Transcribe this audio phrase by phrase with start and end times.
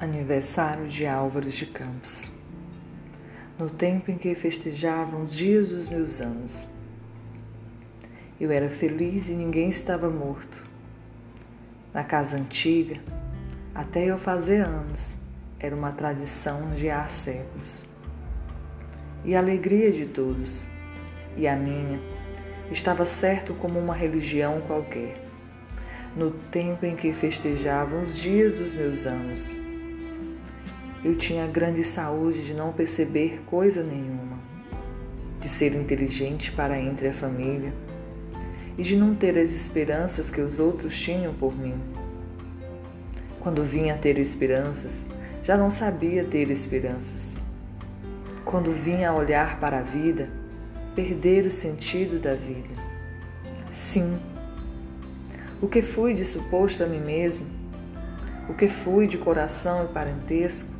[0.00, 2.30] Aniversário de Álvares de Campos.
[3.58, 6.64] No tempo em que festejavam os dias dos meus anos.
[8.40, 10.64] Eu era feliz e ninguém estava morto.
[11.92, 13.00] Na casa antiga,
[13.74, 15.16] até eu fazer anos,
[15.58, 17.84] era uma tradição de há séculos.
[19.24, 20.64] E a alegria de todos,
[21.36, 21.98] e a minha,
[22.70, 25.20] estava certo como uma religião qualquer.
[26.14, 29.50] No tempo em que festejavam os dias dos meus anos,
[31.04, 34.38] eu tinha grande saúde de não perceber coisa nenhuma,
[35.40, 37.72] de ser inteligente para entre a família
[38.76, 41.74] e de não ter as esperanças que os outros tinham por mim.
[43.40, 45.06] Quando vinha a ter esperanças,
[45.42, 47.34] já não sabia ter esperanças.
[48.44, 50.28] Quando vinha a olhar para a vida,
[50.94, 52.68] perder o sentido da vida.
[53.72, 54.18] Sim,
[55.60, 57.46] o que fui de suposto a mim mesmo,
[58.48, 60.77] o que fui de coração e parentesco,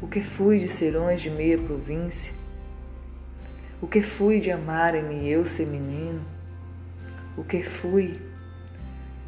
[0.00, 2.34] o que fui de serões de meia província?
[3.80, 6.20] O que fui de amarem-me eu ser menino?
[7.36, 8.20] O que fui?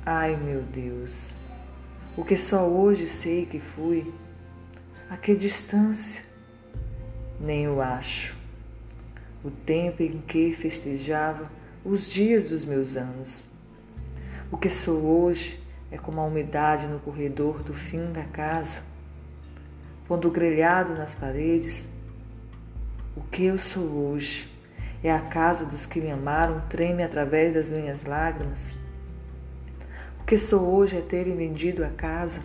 [0.04, 1.30] Ai meu Deus,
[2.16, 4.12] o que só hoje sei que fui?
[5.08, 6.22] A que distância?
[7.40, 8.36] Nem o acho.
[9.42, 11.50] O tempo em que festejava
[11.84, 13.44] os dias dos meus anos.
[14.50, 18.82] O que sou hoje é como a umidade no corredor do fim da casa
[20.08, 21.86] quando grelhado nas paredes.
[23.14, 24.48] O que eu sou hoje
[25.04, 28.74] é a casa dos que me amaram, treme através das minhas lágrimas.
[30.18, 32.40] O que sou hoje é terem vendido a casa,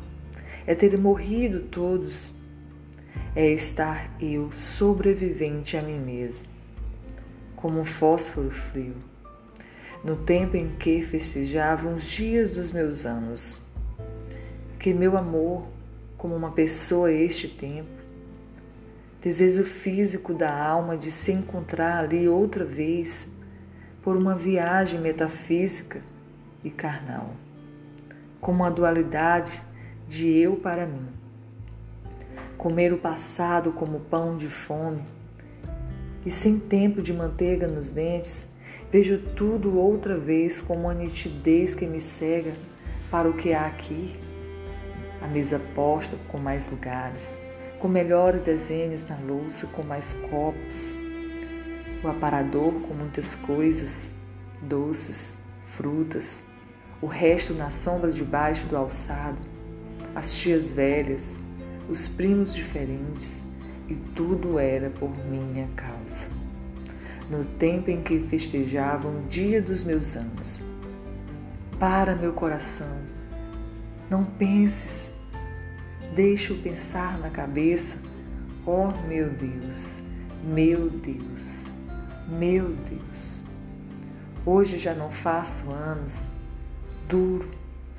[0.68, 2.32] é terem morrido todos,
[3.36, 6.48] é estar eu sobrevivente a mim mesmo,
[7.56, 8.96] como um fósforo frio,
[10.04, 13.62] no tempo em que festejavam os dias dos meus anos,
[14.78, 15.68] que meu amor
[16.24, 17.90] como uma pessoa este tempo,
[19.22, 23.28] desejo físico da alma de se encontrar ali outra vez
[24.02, 26.00] por uma viagem metafísica
[26.64, 27.32] e carnal,
[28.40, 29.62] como a dualidade
[30.08, 31.10] de eu para mim.
[32.58, 35.04] Comer o passado como pão de fome
[36.26, 38.48] e sem tempo de manteiga nos dentes,
[38.90, 42.54] vejo tudo outra vez com uma nitidez que me cega
[43.12, 44.18] para o que há aqui
[45.24, 47.38] a mesa posta com mais lugares,
[47.80, 50.96] com melhores desenhos na louça, com mais copos,
[52.04, 54.12] o aparador com muitas coisas,
[54.62, 55.34] doces,
[55.64, 56.44] frutas,
[57.02, 59.40] o resto na sombra debaixo do alçado,
[60.14, 61.40] as tias velhas,
[61.90, 63.44] os primos diferentes,
[63.88, 66.28] e tudo era por minha causa.
[67.30, 70.62] No tempo em que festejavam o dia dos meus anos.
[71.80, 73.13] Para meu coração,
[74.14, 75.12] não penses
[76.14, 77.98] Deixa-o pensar na cabeça.
[78.68, 79.98] Oh, meu Deus,
[80.44, 81.66] meu Deus,
[82.28, 83.42] meu Deus.
[84.46, 86.28] Hoje já não faço anos.
[87.10, 87.50] Duro,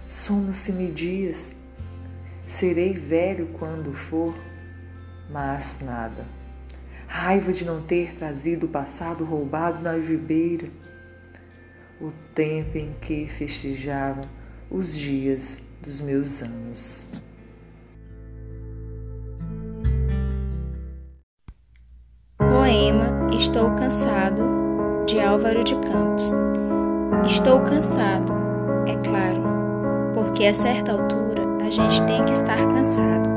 [0.08, 1.56] somos-se-me dias.
[2.46, 4.32] Serei velho quando for,
[5.28, 6.24] mas nada.
[7.08, 10.68] Raiva de não ter trazido o passado roubado na algibeira.
[12.00, 14.28] O tempo em que festejavam
[14.70, 17.06] os dias dos meus anos.
[22.38, 24.42] Poema Estou Cansado,
[25.06, 26.32] de Álvaro de Campos.
[27.26, 28.32] Estou cansado,
[28.86, 29.42] é claro,
[30.14, 33.28] porque a certa altura a gente tem que estar cansado.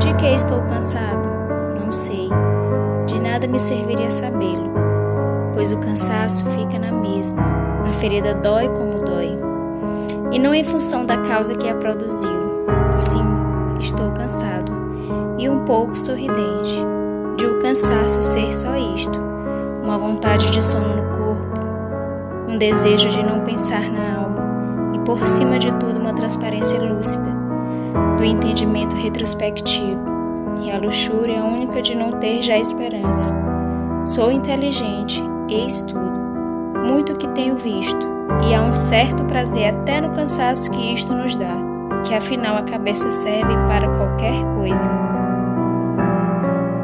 [0.00, 1.28] De que estou cansado?
[1.80, 2.28] Não sei.
[3.06, 4.70] De nada me serviria sabê-lo,
[5.54, 7.42] pois o cansaço fica na mesma.
[7.88, 9.55] A ferida dói como dói.
[10.32, 12.66] E não em função da causa que a produziu.
[12.96, 14.72] Sim, estou cansado.
[15.38, 16.84] E um pouco sorridente.
[17.36, 19.18] De o cansaço ser só isto,
[19.82, 21.60] uma vontade de sono no corpo,
[22.48, 24.92] um desejo de não pensar na alma.
[24.94, 27.30] E por cima de tudo uma transparência lúcida.
[28.16, 30.00] Do entendimento retrospectivo.
[30.62, 33.36] E a luxúria única de não ter já esperanças.
[34.06, 36.18] Sou inteligente e estudo,
[36.84, 38.15] muito que tenho visto,
[38.48, 41.56] e há um certo prazer até no cansaço que isto nos dá,
[42.04, 45.15] que afinal a cabeça serve para qualquer coisa.